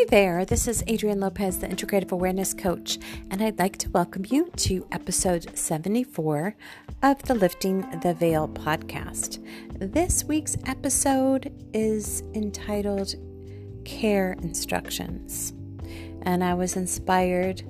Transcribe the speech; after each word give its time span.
Hi 0.00 0.06
there, 0.08 0.46
this 0.46 0.66
is 0.66 0.82
Adrienne 0.88 1.20
Lopez, 1.20 1.58
the 1.58 1.66
Integrative 1.66 2.10
Awareness 2.10 2.54
Coach, 2.54 2.98
and 3.30 3.42
I'd 3.42 3.58
like 3.58 3.76
to 3.76 3.90
welcome 3.90 4.24
you 4.26 4.50
to 4.56 4.86
episode 4.90 5.54
74 5.54 6.56
of 7.02 7.22
the 7.24 7.34
Lifting 7.34 7.82
the 8.00 8.14
Veil 8.14 8.48
podcast. 8.48 9.44
This 9.78 10.24
week's 10.24 10.56
episode 10.64 11.52
is 11.74 12.22
entitled 12.32 13.14
Care 13.84 14.38
Instructions, 14.40 15.52
and 16.22 16.42
I 16.42 16.54
was 16.54 16.76
inspired 16.76 17.62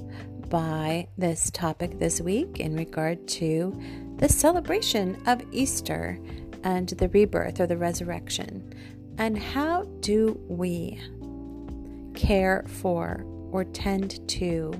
by 0.48 1.08
this 1.18 1.50
topic 1.50 1.98
this 1.98 2.20
week 2.20 2.60
in 2.60 2.76
regard 2.76 3.26
to 3.26 3.76
the 4.18 4.28
celebration 4.28 5.20
of 5.26 5.42
Easter 5.50 6.16
and 6.62 6.90
the 6.90 7.08
rebirth 7.08 7.58
or 7.58 7.66
the 7.66 7.76
resurrection. 7.76 8.72
And 9.18 9.36
how 9.36 9.82
do 9.98 10.40
we 10.48 11.00
care 12.20 12.64
for 12.66 13.24
or 13.50 13.64
tend 13.64 14.26
to 14.28 14.72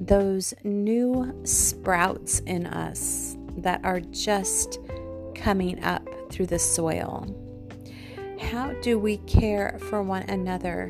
those 0.00 0.52
new 0.64 1.32
sprouts 1.44 2.40
in 2.40 2.66
us 2.66 3.36
that 3.58 3.80
are 3.84 4.00
just 4.00 4.80
coming 5.34 5.82
up 5.84 6.08
through 6.30 6.46
the 6.46 6.58
soil? 6.58 7.24
How 8.40 8.72
do 8.82 8.98
we 8.98 9.18
care 9.18 9.78
for 9.88 10.02
one 10.02 10.22
another 10.24 10.88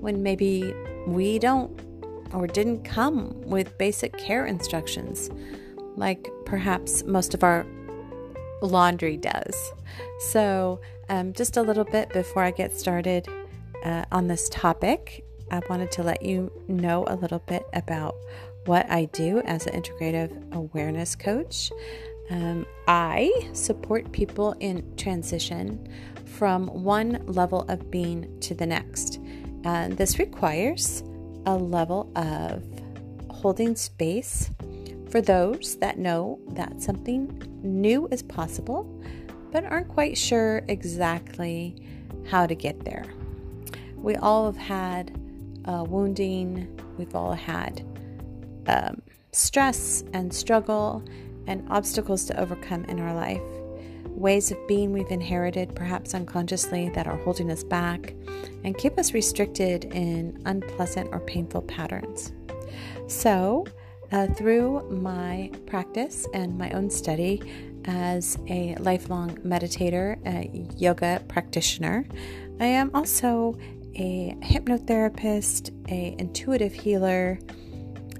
when 0.00 0.22
maybe 0.22 0.72
we 1.06 1.38
don't 1.38 1.78
or 2.32 2.46
didn't 2.46 2.82
come 2.82 3.38
with 3.42 3.76
basic 3.78 4.16
care 4.16 4.46
instructions, 4.46 5.30
like 5.96 6.28
perhaps 6.44 7.04
most 7.04 7.34
of 7.34 7.44
our 7.44 7.66
laundry 8.62 9.16
does? 9.18 9.72
So, 10.30 10.80
um, 11.08 11.34
just 11.34 11.56
a 11.56 11.62
little 11.62 11.84
bit 11.84 12.08
before 12.12 12.42
I 12.42 12.50
get 12.50 12.72
started, 12.72 13.28
uh, 13.84 14.04
on 14.12 14.26
this 14.26 14.48
topic, 14.48 15.24
I 15.50 15.60
wanted 15.70 15.92
to 15.92 16.02
let 16.02 16.22
you 16.22 16.50
know 16.68 17.04
a 17.06 17.16
little 17.16 17.38
bit 17.40 17.64
about 17.72 18.14
what 18.64 18.90
I 18.90 19.04
do 19.06 19.40
as 19.42 19.66
an 19.66 19.80
integrative 19.80 20.54
awareness 20.54 21.14
coach. 21.14 21.70
Um, 22.30 22.66
I 22.88 23.30
support 23.52 24.10
people 24.10 24.56
in 24.58 24.96
transition 24.96 25.88
from 26.24 26.66
one 26.66 27.22
level 27.26 27.62
of 27.68 27.90
being 27.90 28.38
to 28.40 28.54
the 28.54 28.66
next. 28.66 29.20
And 29.64 29.96
this 29.96 30.18
requires 30.18 31.02
a 31.46 31.56
level 31.56 32.10
of 32.16 32.64
holding 33.30 33.76
space 33.76 34.50
for 35.10 35.20
those 35.20 35.76
that 35.76 35.98
know 35.98 36.40
that 36.48 36.82
something 36.82 37.42
new 37.62 38.08
is 38.10 38.22
possible 38.22 39.02
but 39.52 39.64
aren't 39.64 39.88
quite 39.88 40.18
sure 40.18 40.62
exactly 40.68 41.76
how 42.28 42.46
to 42.46 42.54
get 42.54 42.84
there 42.84 43.06
we 44.06 44.14
all 44.14 44.46
have 44.46 44.56
had 44.56 45.10
uh, 45.64 45.82
wounding, 45.82 46.80
we've 46.96 47.16
all 47.16 47.32
had 47.32 47.84
um, 48.68 49.02
stress 49.32 50.04
and 50.12 50.32
struggle 50.32 51.02
and 51.48 51.66
obstacles 51.70 52.24
to 52.24 52.40
overcome 52.40 52.84
in 52.84 53.00
our 53.00 53.12
life. 53.12 53.42
Ways 54.06 54.52
of 54.52 54.58
being 54.68 54.92
we've 54.92 55.10
inherited, 55.10 55.74
perhaps 55.74 56.14
unconsciously, 56.14 56.88
that 56.90 57.08
are 57.08 57.16
holding 57.16 57.50
us 57.50 57.64
back 57.64 58.14
and 58.62 58.78
keep 58.78 58.96
us 58.96 59.12
restricted 59.12 59.86
in 59.86 60.40
unpleasant 60.46 61.08
or 61.10 61.18
painful 61.18 61.62
patterns. 61.62 62.32
So, 63.08 63.66
uh, 64.12 64.28
through 64.28 64.88
my 64.88 65.50
practice 65.66 66.28
and 66.32 66.56
my 66.56 66.70
own 66.70 66.90
study 66.90 67.42
as 67.86 68.38
a 68.48 68.76
lifelong 68.76 69.36
meditator, 69.38 70.24
a 70.24 70.48
yoga 70.76 71.24
practitioner, 71.26 72.06
I 72.60 72.66
am 72.66 72.90
also 72.94 73.58
a 73.96 74.36
hypnotherapist, 74.42 75.70
a 75.90 76.14
intuitive 76.18 76.72
healer, 76.72 77.38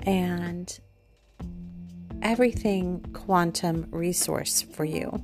and 0.02 0.78
everything 2.22 3.04
quantum 3.12 3.86
resource 3.90 4.62
for 4.62 4.84
you. 4.84 5.22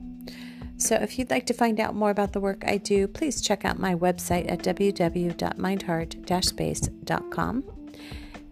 So, 0.76 0.96
if 0.96 1.18
you'd 1.18 1.30
like 1.30 1.46
to 1.46 1.54
find 1.54 1.80
out 1.80 1.94
more 1.94 2.10
about 2.10 2.32
the 2.32 2.40
work 2.40 2.64
I 2.66 2.76
do, 2.76 3.06
please 3.06 3.40
check 3.40 3.64
out 3.64 3.78
my 3.78 3.94
website 3.94 4.50
at 4.50 4.58
www.mindheart 4.60 6.44
space.com. 6.44 7.64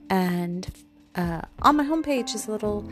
And 0.09 0.71
uh, 1.16 1.43
on 1.62 1.77
my 1.77 1.84
homepage 1.84 2.34
is 2.34 2.47
a 2.47 2.53
little 2.53 2.89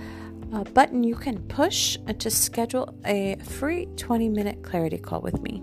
uh, 0.52 0.64
button 0.64 1.04
you 1.04 1.14
can 1.14 1.38
push 1.48 1.96
to 2.18 2.30
schedule 2.30 2.92
a 3.04 3.36
free 3.44 3.86
20 3.96 4.28
minute 4.28 4.62
clarity 4.64 4.98
call 4.98 5.20
with 5.20 5.40
me, 5.40 5.58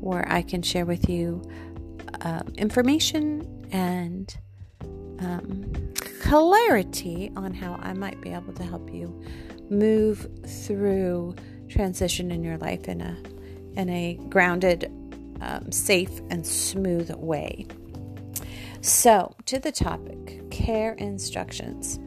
where 0.00 0.26
I 0.28 0.42
can 0.42 0.62
share 0.62 0.84
with 0.84 1.08
you 1.08 1.42
um, 2.20 2.52
information 2.56 3.66
and 3.72 4.36
um, 5.20 5.72
clarity 5.96 7.32
on 7.36 7.54
how 7.54 7.78
I 7.82 7.92
might 7.92 8.20
be 8.20 8.30
able 8.30 8.52
to 8.54 8.62
help 8.62 8.92
you 8.92 9.22
move 9.70 10.26
through 10.46 11.34
transition 11.68 12.30
in 12.30 12.44
your 12.44 12.58
life 12.58 12.88
in 12.88 13.00
a 13.00 13.16
in 13.74 13.88
a 13.88 14.20
grounded, 14.28 14.92
um, 15.40 15.72
safe, 15.72 16.20
and 16.28 16.46
smooth 16.46 17.10
way. 17.14 17.66
So, 18.82 19.34
to 19.46 19.58
the 19.58 19.72
topic 19.72 20.50
care 20.52 20.92
instructions. 20.92 21.98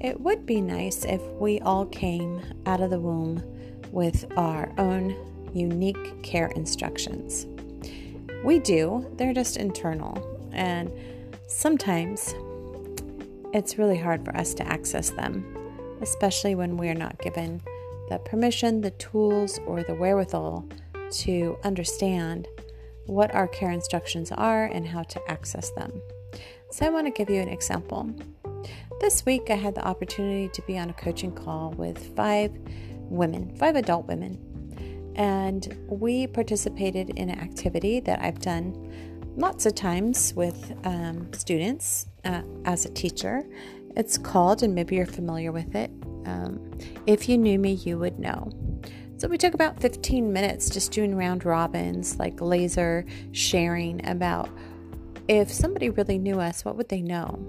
It 0.00 0.20
would 0.20 0.46
be 0.46 0.60
nice 0.60 1.04
if 1.04 1.20
we 1.40 1.60
all 1.60 1.84
came 1.86 2.40
out 2.66 2.80
of 2.80 2.90
the 2.90 3.00
womb 3.00 3.42
with 3.90 4.24
our 4.36 4.72
own 4.78 5.16
unique 5.52 6.22
care 6.22 6.48
instructions. 6.48 7.46
We 8.48 8.58
do, 8.60 9.06
they're 9.18 9.34
just 9.34 9.58
internal. 9.58 10.16
And 10.54 10.90
sometimes 11.48 12.34
it's 13.52 13.76
really 13.76 13.98
hard 13.98 14.24
for 14.24 14.34
us 14.34 14.54
to 14.54 14.66
access 14.66 15.10
them, 15.10 15.44
especially 16.00 16.54
when 16.54 16.78
we're 16.78 16.94
not 16.94 17.18
given 17.18 17.60
the 18.08 18.16
permission, 18.20 18.80
the 18.80 18.92
tools, 18.92 19.60
or 19.66 19.82
the 19.82 19.94
wherewithal 19.94 20.66
to 21.10 21.58
understand 21.62 22.48
what 23.04 23.34
our 23.34 23.48
care 23.48 23.70
instructions 23.70 24.32
are 24.32 24.64
and 24.64 24.88
how 24.88 25.02
to 25.02 25.20
access 25.30 25.68
them. 25.72 26.00
So, 26.70 26.86
I 26.86 26.88
want 26.88 27.06
to 27.06 27.10
give 27.10 27.28
you 27.28 27.42
an 27.42 27.50
example. 27.50 28.08
This 29.02 29.26
week, 29.26 29.50
I 29.50 29.56
had 29.56 29.74
the 29.74 29.86
opportunity 29.86 30.48
to 30.48 30.62
be 30.62 30.78
on 30.78 30.88
a 30.88 30.94
coaching 30.94 31.32
call 31.32 31.72
with 31.72 32.16
five 32.16 32.50
women, 33.10 33.54
five 33.56 33.76
adult 33.76 34.06
women 34.06 34.38
and 35.18 35.76
we 35.88 36.28
participated 36.28 37.10
in 37.10 37.28
an 37.28 37.38
activity 37.40 37.98
that 38.00 38.22
I've 38.22 38.38
done 38.38 38.72
lots 39.36 39.66
of 39.66 39.74
times 39.74 40.32
with 40.34 40.72
um, 40.84 41.30
students 41.32 42.06
uh, 42.24 42.42
as 42.64 42.84
a 42.84 42.90
teacher. 42.90 43.44
It's 43.96 44.16
called, 44.16 44.62
and 44.62 44.74
maybe 44.74 44.94
you're 44.94 45.06
familiar 45.06 45.50
with 45.50 45.74
it. 45.74 45.90
Um, 46.24 46.70
if 47.06 47.28
you 47.28 47.36
knew 47.36 47.58
me, 47.58 47.72
you 47.72 47.98
would 47.98 48.18
know. 48.20 48.50
So 49.16 49.26
we 49.26 49.36
took 49.36 49.54
about 49.54 49.80
15 49.80 50.32
minutes 50.32 50.70
just 50.70 50.92
doing 50.92 51.16
round 51.16 51.44
robins, 51.44 52.16
like 52.20 52.40
laser 52.40 53.04
sharing 53.32 54.06
about 54.08 54.48
if 55.26 55.52
somebody 55.52 55.90
really 55.90 56.18
knew 56.18 56.40
us, 56.40 56.64
what 56.64 56.76
would 56.76 56.88
they 56.88 57.02
know? 57.02 57.44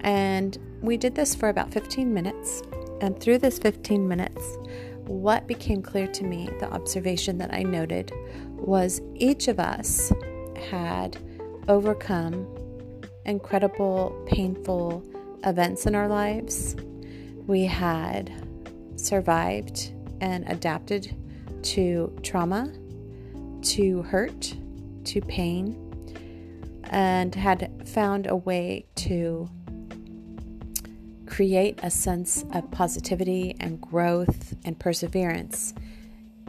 And 0.00 0.56
we 0.80 0.96
did 0.96 1.14
this 1.14 1.34
for 1.34 1.50
about 1.50 1.70
15 1.70 2.12
minutes. 2.12 2.62
And 3.00 3.20
through 3.20 3.38
this 3.38 3.58
15 3.58 4.08
minutes, 4.08 4.56
what 5.08 5.46
became 5.46 5.82
clear 5.82 6.06
to 6.06 6.24
me, 6.24 6.48
the 6.60 6.70
observation 6.70 7.38
that 7.38 7.52
I 7.52 7.62
noted, 7.62 8.12
was 8.56 9.00
each 9.14 9.48
of 9.48 9.58
us 9.58 10.12
had 10.70 11.16
overcome 11.66 12.46
incredible, 13.24 14.24
painful 14.26 15.02
events 15.44 15.86
in 15.86 15.94
our 15.94 16.08
lives. 16.08 16.76
We 17.46 17.64
had 17.64 18.32
survived 18.96 19.92
and 20.20 20.48
adapted 20.48 21.14
to 21.62 22.16
trauma, 22.22 22.72
to 23.62 24.02
hurt, 24.02 24.54
to 25.04 25.20
pain, 25.22 25.84
and 26.84 27.34
had 27.34 27.88
found 27.88 28.26
a 28.26 28.36
way 28.36 28.86
to 28.96 29.48
create 31.38 31.78
a 31.84 31.88
sense 31.88 32.44
of 32.52 32.68
positivity 32.72 33.54
and 33.60 33.80
growth 33.80 34.56
and 34.64 34.76
perseverance 34.76 35.72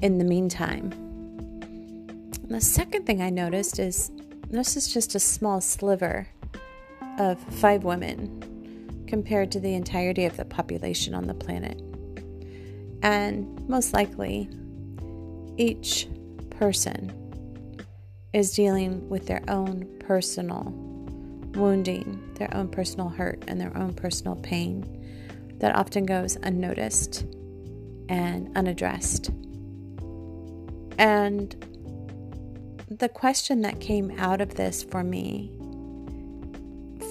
in 0.01 0.17
the 0.17 0.23
meantime. 0.23 0.91
And 2.41 2.49
the 2.49 2.59
second 2.59 3.05
thing 3.05 3.21
I 3.21 3.29
noticed 3.29 3.77
is 3.77 4.09
this 4.49 4.75
is 4.75 4.91
just 4.91 5.13
a 5.13 5.19
small 5.19 5.61
sliver 5.61 6.27
of 7.19 7.39
five 7.53 7.83
women 7.83 9.05
compared 9.05 9.51
to 9.51 9.59
the 9.59 9.75
entirety 9.75 10.25
of 10.25 10.35
the 10.37 10.45
population 10.45 11.13
on 11.13 11.27
the 11.27 11.35
planet. 11.35 11.79
And 13.03 13.69
most 13.69 13.93
likely, 13.93 14.49
each 15.55 16.07
person 16.49 17.13
is 18.33 18.55
dealing 18.55 19.07
with 19.07 19.27
their 19.27 19.43
own 19.47 19.87
personal 19.99 20.88
wounding, 21.55 22.33
their 22.35 22.53
own 22.55 22.69
personal 22.69 23.09
hurt, 23.09 23.43
and 23.47 23.59
their 23.59 23.75
own 23.77 23.93
personal 23.93 24.35
pain 24.35 24.95
that 25.59 25.75
often 25.75 26.05
goes 26.05 26.37
unnoticed 26.37 27.25
and 28.07 28.55
unaddressed. 28.55 29.29
And 30.97 31.55
the 32.89 33.09
question 33.09 33.61
that 33.61 33.79
came 33.79 34.11
out 34.19 34.41
of 34.41 34.55
this 34.55 34.83
for 34.83 35.03
me 35.03 35.51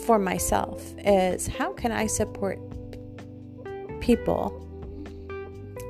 for 0.04 0.18
myself 0.18 0.94
is 0.98 1.46
how 1.46 1.72
can 1.72 1.92
I 1.92 2.06
support 2.06 2.58
people 4.00 4.64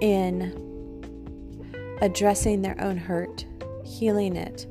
in 0.00 0.66
addressing 2.00 2.62
their 2.62 2.80
own 2.80 2.96
hurt, 2.96 3.44
healing 3.84 4.36
it, 4.36 4.66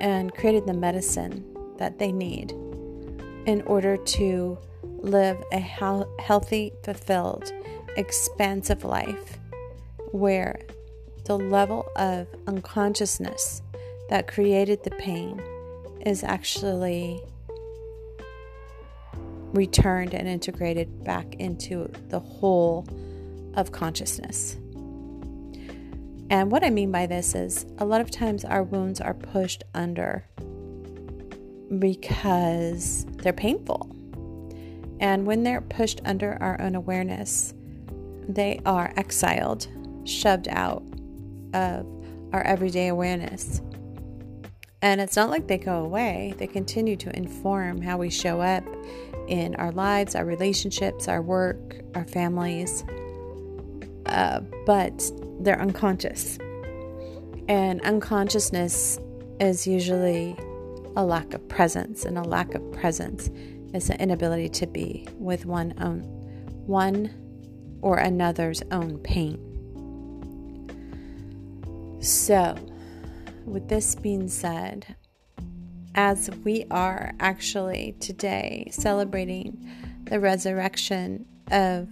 and 0.00 0.34
creating 0.34 0.66
the 0.66 0.74
medicine 0.74 1.44
that 1.78 1.98
they 1.98 2.12
need 2.12 2.54
in 3.46 3.62
order 3.62 3.96
to 3.96 4.58
live 4.82 5.42
a 5.52 5.58
healthy, 5.58 6.72
fulfilled, 6.82 7.52
expansive 7.96 8.84
life 8.84 9.38
where 10.12 10.60
the 11.24 11.38
level 11.38 11.86
of 11.96 12.26
unconsciousness 12.46 13.62
that 14.10 14.26
created 14.26 14.82
the 14.84 14.90
pain 14.92 15.40
is 16.04 16.22
actually 16.22 17.20
returned 19.52 20.14
and 20.14 20.28
integrated 20.28 21.04
back 21.04 21.34
into 21.36 21.90
the 22.08 22.18
whole 22.18 22.86
of 23.54 23.72
consciousness. 23.72 24.56
And 26.30 26.50
what 26.50 26.64
I 26.64 26.70
mean 26.70 26.90
by 26.90 27.06
this 27.06 27.34
is 27.34 27.64
a 27.78 27.84
lot 27.84 28.00
of 28.00 28.10
times 28.10 28.44
our 28.44 28.62
wounds 28.62 29.00
are 29.00 29.14
pushed 29.14 29.62
under 29.74 30.26
because 31.78 33.06
they're 33.18 33.32
painful. 33.32 33.90
And 35.00 35.26
when 35.26 35.42
they're 35.42 35.60
pushed 35.60 36.00
under 36.04 36.38
our 36.40 36.60
own 36.60 36.74
awareness, 36.74 37.54
they 38.28 38.60
are 38.64 38.92
exiled, 38.96 39.66
shoved 40.04 40.48
out 40.48 40.82
of 41.52 41.86
our 42.32 42.42
everyday 42.42 42.88
awareness. 42.88 43.60
And 44.82 45.00
it's 45.00 45.16
not 45.16 45.30
like 45.30 45.46
they 45.46 45.58
go 45.58 45.84
away, 45.84 46.34
they 46.36 46.46
continue 46.46 46.96
to 46.96 47.16
inform 47.16 47.80
how 47.80 47.96
we 47.96 48.10
show 48.10 48.40
up 48.40 48.64
in 49.28 49.54
our 49.56 49.72
lives, 49.72 50.14
our 50.14 50.24
relationships, 50.24 51.08
our 51.08 51.22
work, 51.22 51.76
our 51.94 52.04
families. 52.04 52.84
Uh, 54.06 54.40
but 54.66 55.10
they're 55.40 55.60
unconscious. 55.60 56.38
And 57.48 57.80
unconsciousness 57.82 58.98
is 59.40 59.66
usually 59.66 60.36
a 60.96 61.04
lack 61.04 61.34
of 61.34 61.48
presence, 61.48 62.04
and 62.04 62.18
a 62.18 62.22
lack 62.22 62.54
of 62.54 62.72
presence 62.72 63.30
is 63.72 63.88
the 63.88 64.00
inability 64.00 64.48
to 64.48 64.66
be 64.66 65.08
with 65.18 65.46
one 65.46 65.74
own 65.80 66.02
one 66.66 67.10
or 67.82 67.98
another's 67.98 68.62
own 68.70 68.98
pain. 68.98 69.38
So, 72.00 72.56
with 73.44 73.68
this 73.68 73.94
being 73.94 74.28
said, 74.28 74.96
as 75.94 76.30
we 76.44 76.64
are 76.70 77.12
actually 77.20 77.94
today 78.00 78.68
celebrating 78.70 79.70
the 80.04 80.18
resurrection 80.20 81.26
of 81.50 81.88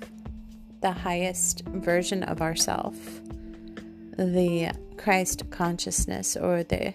the 0.80 0.92
highest 0.92 1.64
version 1.66 2.22
of 2.22 2.40
ourself, 2.40 2.96
the 4.18 4.72
Christ 4.96 5.50
consciousness 5.50 6.36
or 6.36 6.62
the 6.62 6.94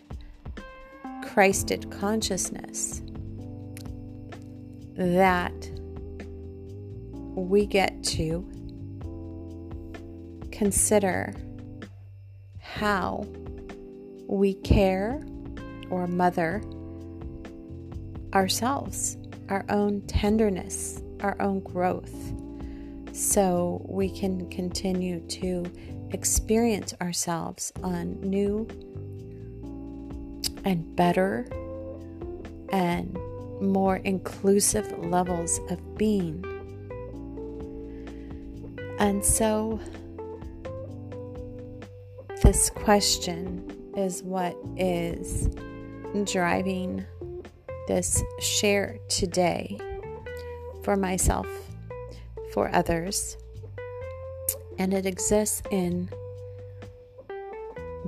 Christed 1.38 1.92
consciousness, 1.92 3.04
that 4.96 5.54
we 7.36 7.68
get 7.68 8.04
to 8.06 8.44
consider 10.52 11.36
how 12.60 13.24
we 14.28 14.56
care 14.56 15.22
or 15.92 16.08
mother 16.08 16.64
ourselves, 18.34 19.20
our 19.50 19.64
own 19.70 20.02
tenderness, 20.08 21.04
our 21.20 21.40
own 21.40 21.60
growth, 21.60 22.34
so 23.12 23.86
we 23.88 24.10
can 24.10 24.50
continue 24.50 25.20
to 25.28 25.72
experience 26.10 26.96
ourselves 27.00 27.72
on 27.84 28.20
new 28.22 28.68
and 30.68 30.98
better 30.98 31.48
and 32.74 33.18
more 33.62 33.96
inclusive 33.98 34.92
levels 35.06 35.62
of 35.70 35.98
being. 35.98 36.44
And 39.00 39.24
so, 39.24 39.80
this 42.44 42.70
question 42.70 43.94
is 43.96 44.22
what 44.24 44.58
is 44.76 45.48
driving 46.26 47.06
this 47.88 48.22
share 48.42 49.00
today 49.08 49.78
for 50.84 50.98
myself, 50.98 51.48
for 52.54 52.70
others. 52.76 53.38
And 54.78 54.94
it 54.94 55.06
exists 55.06 55.62
in 55.72 56.10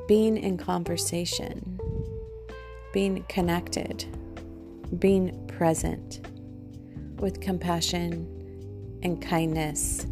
being 0.10 0.36
in 0.36 0.58
conversation, 0.58 1.79
being 2.94 3.24
connected, 3.30 4.06
being 5.00 5.48
present 5.48 6.28
with 7.20 7.42
compassion 7.42 8.28
and 9.04 9.22
kindness 9.22 10.06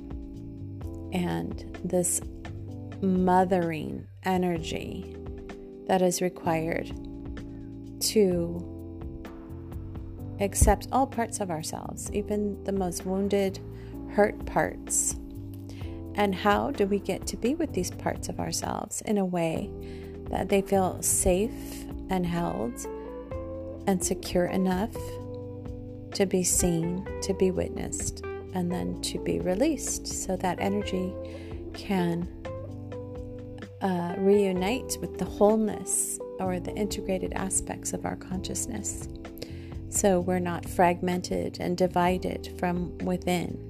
and 1.14 1.78
this 1.84 2.22
mothering 3.02 4.06
energy 4.24 5.16
that 5.88 6.02
is 6.02 6.22
required 6.22 6.88
to 8.00 8.78
accept 10.40 10.88
all 10.92 11.08
parts 11.08 11.40
of 11.40 11.50
ourselves, 11.50 12.12
even 12.12 12.64
the 12.64 12.72
most 12.72 13.06
wounded, 13.06 13.60
hurt 14.12 14.46
parts. 14.46 15.16
And 16.16 16.34
how 16.34 16.72
do 16.72 16.86
we 16.86 17.00
get 17.00 17.26
to 17.28 17.38
be 17.38 17.56
with 17.56 17.74
these 17.74 17.92
parts 17.92 18.30
of 18.30 18.40
ourselves 18.40 19.02
in 19.02 19.18
a 19.18 19.26
way 19.26 19.70
that 20.30 20.50
they 20.50 20.62
feel 20.62 21.02
safe 21.02 21.86
and 22.10 22.26
held 22.26 22.74
and 23.88 24.04
secure 24.04 24.46
enough 24.46 24.96
to 26.14 26.26
be 26.26 26.44
seen, 26.44 27.08
to 27.22 27.34
be 27.34 27.52
witnessed, 27.52 28.24
and 28.54 28.72
then 28.72 29.00
to 29.02 29.20
be 29.20 29.40
released 29.40 30.08
so 30.08 30.36
that 30.38 30.60
energy 30.60 31.14
can 31.74 32.28
uh, 33.82 34.16
reunite 34.18 34.98
with 35.00 35.18
the 35.18 35.26
wholeness 35.26 36.20
or 36.40 36.60
the 36.60 36.74
integrated 36.74 37.34
aspects 37.34 37.94
of 37.94 38.06
our 38.06 38.16
consciousness. 38.16 39.08
So 39.90 40.20
we're 40.20 40.40
not 40.40 40.68
fragmented 40.68 41.58
and 41.60 41.78
divided 41.78 42.54
from 42.60 42.98
within. 43.00 43.64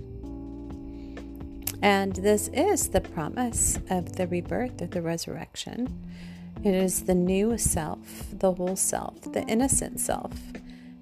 And 1.82 2.16
this 2.16 2.50
is 2.54 2.90
the 2.90 3.02
promise 3.02 3.78
of 3.90 4.16
the 4.16 4.28
rebirth 4.28 4.82
of 4.82 4.92
the 4.92 5.02
resurrection. 5.02 6.06
It 6.64 6.74
is 6.74 7.04
the 7.04 7.16
new 7.16 7.58
self, 7.58 8.28
the 8.34 8.52
whole 8.52 8.76
self, 8.76 9.22
the 9.32 9.44
innocent 9.44 10.00
self 10.00 10.34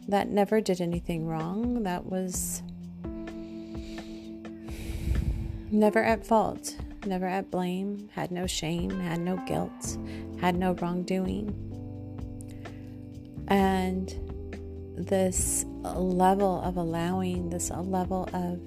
that 0.07 0.29
never 0.29 0.61
did 0.61 0.81
anything 0.81 1.25
wrong, 1.25 1.83
that 1.83 2.05
was 2.05 2.61
never 5.71 6.03
at 6.03 6.25
fault, 6.25 6.75
never 7.05 7.25
at 7.25 7.49
blame, 7.49 8.09
had 8.13 8.31
no 8.31 8.45
shame, 8.45 8.99
had 8.99 9.19
no 9.21 9.37
guilt, 9.47 9.97
had 10.39 10.55
no 10.55 10.73
wrongdoing. 10.73 11.53
And 13.47 14.13
this 14.97 15.65
level 15.83 16.61
of 16.61 16.77
allowing, 16.77 17.49
this 17.49 17.71
level 17.71 18.29
of 18.33 18.59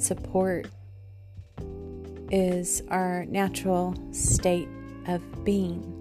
support 0.00 0.68
is 2.30 2.82
our 2.88 3.24
natural 3.26 3.94
state 4.12 4.68
of 5.06 5.44
being. 5.44 5.93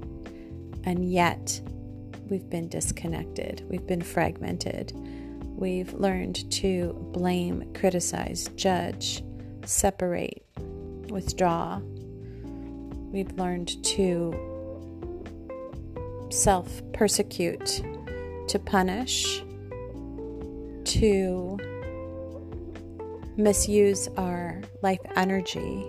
And 0.85 1.11
yet, 1.11 1.61
we've 2.29 2.49
been 2.49 2.67
disconnected, 2.67 3.65
we've 3.69 3.87
been 3.87 4.01
fragmented, 4.01 4.91
we've 5.55 5.93
learned 5.93 6.51
to 6.51 6.93
blame, 7.13 7.73
criticize, 7.73 8.49
judge, 8.55 9.23
separate, 9.65 10.45
withdraw. 11.09 11.79
We've 13.11 13.31
learned 13.33 13.83
to 13.83 14.33
self 16.31 16.81
persecute, 16.93 17.83
to 18.47 18.59
punish, 18.59 19.43
to 20.85 21.59
misuse 23.37 24.07
our 24.17 24.61
life 24.81 24.99
energy, 25.15 25.85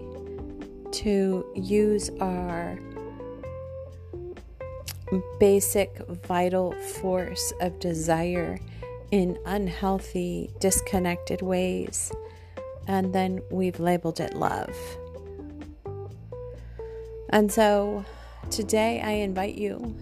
to 0.92 1.44
use 1.54 2.10
our 2.20 2.78
basic 5.38 5.96
vital 6.26 6.72
force 6.72 7.52
of 7.60 7.78
desire 7.78 8.58
in 9.10 9.38
unhealthy, 9.46 10.50
disconnected 10.60 11.42
ways, 11.42 12.10
and 12.86 13.14
then 13.14 13.40
we've 13.50 13.78
labeled 13.78 14.20
it 14.20 14.34
love. 14.34 14.76
And 17.30 17.50
so 17.50 18.04
today 18.50 19.00
I 19.00 19.10
invite 19.10 19.54
you 19.54 19.96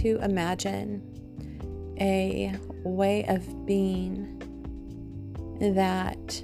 to 0.00 0.18
imagine 0.22 1.02
a 2.00 2.54
way 2.84 3.24
of 3.26 3.66
being 3.66 4.32
that 5.60 6.42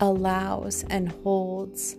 allows 0.00 0.84
and 0.90 1.10
holds 1.24 1.96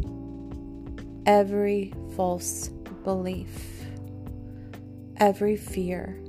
every 1.26 1.94
false 2.16 2.70
belief, 3.04 3.86
every 5.18 5.56
fear, 5.56 6.20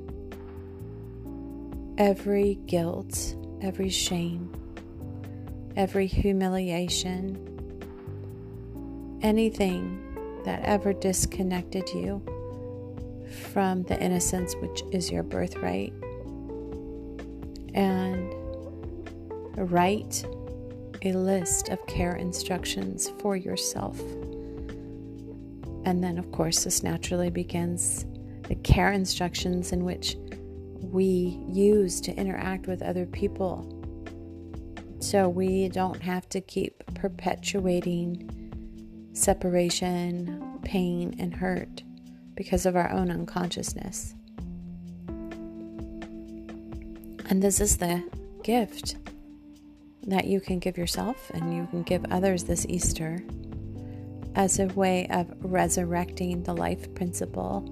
every 1.98 2.56
guilt, 2.66 3.36
every 3.60 3.88
shame, 3.88 4.52
every 5.76 6.06
humiliation, 6.06 7.38
anything 9.22 10.00
that 10.44 10.62
ever 10.64 10.92
disconnected 10.92 11.88
you 11.90 12.22
from 13.50 13.82
the 13.84 14.00
innocence 14.00 14.54
which 14.56 14.82
is 14.92 15.10
your 15.10 15.22
birthright. 15.22 15.92
And 17.74 18.32
write 19.56 20.24
a 21.02 21.12
list 21.12 21.68
of 21.68 21.84
care 21.86 22.16
instructions 22.16 23.10
for 23.18 23.36
yourself. 23.36 24.00
And 25.84 26.02
then, 26.02 26.18
of 26.18 26.30
course, 26.32 26.64
this 26.64 26.82
naturally 26.82 27.30
begins 27.30 28.06
the 28.48 28.54
care 28.56 28.92
instructions 28.92 29.72
in 29.72 29.84
which 29.84 30.16
we 30.80 31.40
use 31.48 32.00
to 32.02 32.14
interact 32.14 32.66
with 32.66 32.82
other 32.82 33.06
people. 33.06 33.70
So 35.00 35.28
we 35.28 35.68
don't 35.68 36.02
have 36.02 36.28
to 36.30 36.40
keep 36.40 36.82
perpetuating 36.94 38.30
separation, 39.12 40.58
pain, 40.62 41.14
and 41.18 41.34
hurt 41.34 41.82
because 42.34 42.66
of 42.66 42.76
our 42.76 42.90
own 42.90 43.10
unconsciousness. 43.10 44.14
And 47.28 47.42
this 47.42 47.60
is 47.60 47.76
the 47.76 48.02
gift 48.42 48.96
that 50.06 50.26
you 50.26 50.40
can 50.40 50.58
give 50.58 50.76
yourself 50.76 51.30
and 51.34 51.54
you 51.54 51.66
can 51.66 51.82
give 51.82 52.04
others 52.10 52.44
this 52.44 52.66
Easter 52.68 53.22
as 54.34 54.58
a 54.58 54.66
way 54.68 55.06
of 55.10 55.32
resurrecting 55.40 56.42
the 56.42 56.54
life 56.54 56.92
principle 56.94 57.62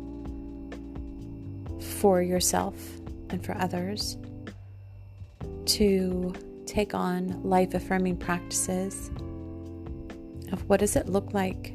for 2.00 2.22
yourself 2.22 2.74
and 3.30 3.44
for 3.44 3.56
others 3.56 4.16
to 5.64 6.32
take 6.66 6.94
on 6.94 7.42
life 7.42 7.74
affirming 7.74 8.16
practices 8.16 9.10
of 10.52 10.68
what 10.68 10.80
does 10.80 10.96
it 10.96 11.08
look 11.08 11.34
like 11.34 11.74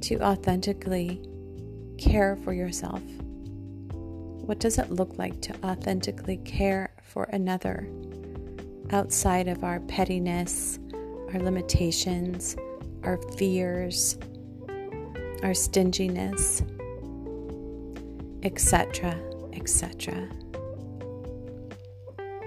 to 0.00 0.20
authentically 0.20 1.20
care 1.98 2.36
for 2.36 2.52
yourself? 2.52 3.02
What 3.90 4.60
does 4.60 4.78
it 4.78 4.90
look 4.90 5.18
like 5.18 5.40
to 5.42 5.54
authentically 5.64 6.38
care 6.38 6.90
for 7.02 7.24
another 7.24 7.88
outside 8.90 9.48
of 9.48 9.64
our 9.64 9.80
pettiness, 9.80 10.78
our 11.32 11.40
limitations, 11.40 12.56
our 13.06 13.16
fears, 13.38 14.18
our 15.42 15.54
stinginess, 15.54 16.62
etc., 18.42 19.18
etc.? 19.54 20.28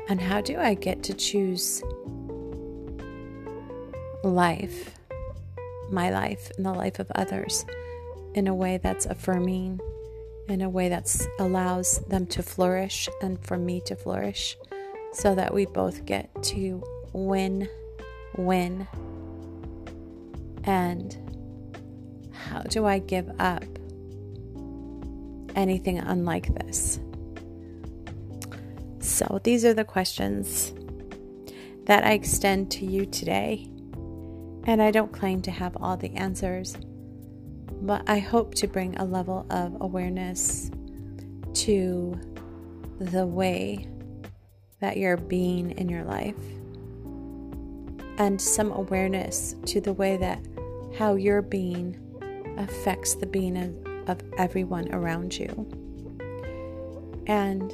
And 0.09 0.19
how 0.19 0.41
do 0.41 0.57
I 0.57 0.73
get 0.73 1.03
to 1.03 1.13
choose 1.13 1.81
life, 4.23 4.91
my 5.91 6.09
life, 6.09 6.51
and 6.57 6.65
the 6.65 6.73
life 6.73 6.99
of 6.99 7.11
others 7.15 7.65
in 8.33 8.47
a 8.47 8.53
way 8.53 8.77
that's 8.77 9.05
affirming, 9.05 9.79
in 10.47 10.61
a 10.61 10.69
way 10.69 10.89
that 10.89 11.15
allows 11.39 11.99
them 12.07 12.25
to 12.27 12.43
flourish 12.43 13.07
and 13.21 13.39
for 13.45 13.57
me 13.57 13.81
to 13.81 13.95
flourish, 13.95 14.57
so 15.13 15.35
that 15.35 15.53
we 15.53 15.65
both 15.65 16.05
get 16.05 16.29
to 16.43 16.83
win, 17.13 17.67
win. 18.35 18.87
And 20.69 21.17
how 22.31 22.59
do 22.61 22.85
I 22.85 22.99
give 22.99 23.27
up 23.39 23.63
anything 25.55 25.97
unlike 25.97 26.53
this? 26.53 26.99
So, 28.99 29.41
these 29.43 29.65
are 29.65 29.73
the 29.73 29.83
questions 29.83 30.71
that 31.85 32.03
I 32.03 32.11
extend 32.11 32.69
to 32.73 32.85
you 32.85 33.07
today. 33.07 33.67
And 34.65 34.79
I 34.79 34.91
don't 34.91 35.11
claim 35.11 35.41
to 35.41 35.51
have 35.51 35.75
all 35.81 35.97
the 35.97 36.13
answers, 36.13 36.77
but 37.81 38.07
I 38.07 38.19
hope 38.19 38.53
to 38.55 38.67
bring 38.67 38.95
a 38.97 39.05
level 39.05 39.47
of 39.49 39.75
awareness 39.81 40.69
to 41.65 42.19
the 42.99 43.25
way 43.25 43.87
that 44.81 44.97
you're 44.97 45.17
being 45.17 45.71
in 45.71 45.89
your 45.89 46.03
life 46.03 46.35
and 48.19 48.39
some 48.39 48.71
awareness 48.71 49.55
to 49.65 49.81
the 49.81 49.93
way 49.93 50.15
that 50.17 50.39
how 50.99 51.15
your 51.15 51.41
being 51.41 51.97
affects 52.57 53.15
the 53.15 53.25
being 53.25 53.55
of, 53.55 54.09
of 54.09 54.21
everyone 54.37 54.93
around 54.93 55.33
you. 55.33 55.47
And 57.25 57.71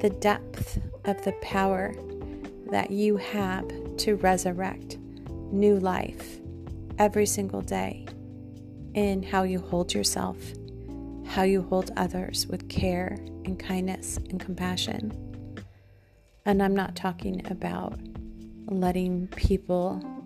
the 0.00 0.08
depth 0.08 0.80
of 1.04 1.22
the 1.24 1.32
power 1.42 1.94
that 2.70 2.90
you 2.90 3.18
have 3.18 3.68
to 3.98 4.16
resurrect 4.16 4.96
new 5.52 5.78
life 5.78 6.40
every 6.98 7.26
single 7.26 7.60
day 7.60 8.06
in 8.94 9.22
how 9.22 9.42
you 9.42 9.58
hold 9.58 9.92
yourself, 9.92 10.38
how 11.26 11.42
you 11.42 11.60
hold 11.60 11.90
others 11.98 12.46
with 12.46 12.66
care 12.70 13.18
and 13.44 13.58
kindness 13.58 14.16
and 14.16 14.40
compassion. 14.40 15.12
And 16.46 16.62
I'm 16.62 16.74
not 16.74 16.96
talking 16.96 17.46
about 17.50 18.00
letting 18.68 19.26
people 19.28 20.21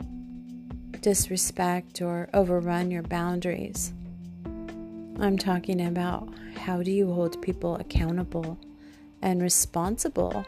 disrespect 1.07 2.03
or 2.03 2.29
overrun 2.35 2.91
your 2.91 3.05
boundaries. 3.05 3.93
I'm 5.21 5.39
talking 5.39 5.87
about 5.87 6.29
how 6.57 6.83
do 6.83 6.91
you 6.91 7.13
hold 7.13 7.41
people 7.41 7.77
accountable 7.77 8.59
and 9.23 9.41
responsible 9.41 10.45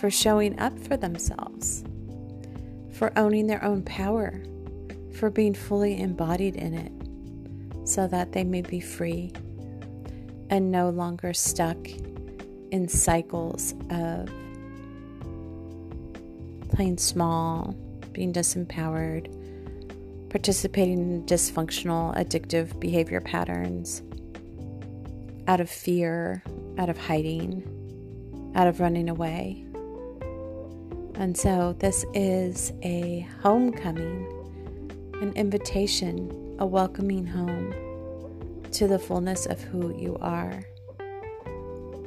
for 0.00 0.10
showing 0.10 0.58
up 0.58 0.76
for 0.76 0.96
themselves, 0.96 1.84
for 2.90 3.16
owning 3.16 3.46
their 3.46 3.62
own 3.62 3.84
power, 3.84 4.42
for 5.14 5.30
being 5.30 5.54
fully 5.54 6.00
embodied 6.00 6.56
in 6.56 6.74
it, 6.74 7.88
so 7.88 8.08
that 8.08 8.32
they 8.32 8.42
may 8.42 8.62
be 8.62 8.80
free 8.80 9.32
and 10.50 10.72
no 10.72 10.90
longer 10.90 11.32
stuck 11.32 11.78
in 12.72 12.88
cycles 12.88 13.72
of 13.88 14.28
playing 16.70 16.98
small, 16.98 17.76
being 18.12 18.32
disempowered, 18.32 19.32
participating 20.32 20.98
in 20.98 21.26
dysfunctional, 21.26 22.16
addictive 22.16 22.80
behavior 22.80 23.20
patterns 23.20 24.02
out 25.46 25.60
of 25.60 25.70
fear, 25.70 26.42
out 26.78 26.88
of 26.88 26.98
hiding 26.98 27.62
out 28.54 28.66
of 28.66 28.80
running 28.80 29.08
away. 29.08 29.64
And 31.14 31.36
so, 31.36 31.74
this 31.78 32.04
is 32.14 32.72
a 32.82 33.26
homecoming, 33.42 34.26
an 35.20 35.32
invitation, 35.34 36.56
a 36.58 36.66
welcoming 36.66 37.26
home 37.26 37.74
to 38.72 38.88
the 38.88 38.98
fullness 38.98 39.46
of 39.46 39.60
who 39.60 39.96
you 39.96 40.16
are 40.20 40.64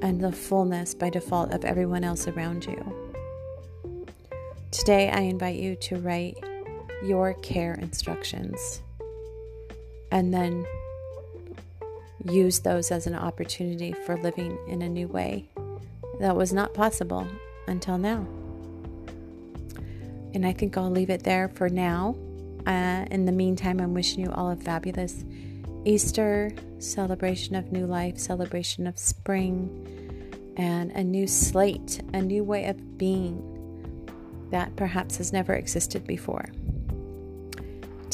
and 0.02 0.22
the 0.22 0.32
fullness 0.32 0.94
by 0.94 1.10
default 1.10 1.54
of 1.54 1.64
everyone 1.64 2.04
else 2.04 2.28
around 2.28 2.66
you. 2.66 3.12
Today, 4.72 5.10
I 5.10 5.22
invite 5.22 5.58
you 5.58 5.76
to 5.76 5.98
write 5.98 6.38
your 7.08 7.34
care 7.36 7.74
instructions 7.76 8.82
and 10.12 10.34
then 10.34 10.66
use 12.26 12.60
those 12.60 12.92
as 12.92 13.08
an 13.08 13.16
opportunity 13.16 13.92
for 13.92 14.18
living 14.18 14.58
in 14.68 14.82
a 14.82 14.90
new 14.90 15.08
way 15.08 15.48
that 16.20 16.36
was 16.36 16.54
not 16.54 16.74
possible 16.74 17.28
until 17.68 17.98
now. 17.98 18.26
And 20.34 20.46
I 20.46 20.54
think 20.54 20.78
I'll 20.78 20.90
leave 20.90 21.10
it 21.10 21.24
there 21.24 21.50
for 21.50 21.70
now. 21.70 22.16
Uh, 22.66 23.06
in 23.12 23.26
the 23.26 23.32
meantime, 23.32 23.80
I'm 23.80 23.94
wishing 23.94 24.22
you 24.22 24.32
all 24.32 24.52
a 24.52 24.56
fabulous 24.56 25.24
Easter, 25.86 26.52
celebration 26.80 27.56
of 27.56 27.72
new 27.72 27.86
life, 27.86 28.18
celebration 28.18 28.88
of 28.88 28.98
spring, 28.98 30.54
and 30.58 30.92
a 30.92 31.04
new 31.04 31.28
slate, 31.28 32.02
a 32.14 32.22
new 32.22 32.44
way 32.44 32.66
of 32.66 32.98
being 32.98 33.52
that 34.50 34.76
perhaps 34.76 35.18
has 35.18 35.32
never 35.32 35.54
existed 35.54 36.08
before. 36.08 36.46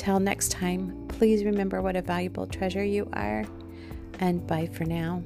Till 0.02 0.20
next 0.20 0.50
time, 0.50 1.06
please 1.10 1.44
remember 1.44 1.80
what 1.80 1.96
a 1.96 2.02
valuable 2.02 2.48
treasure 2.48 2.84
you 2.84 3.08
are, 3.14 3.46
and 4.20 4.48
bye 4.48 4.66
for 4.66 4.84
now. 4.84 5.22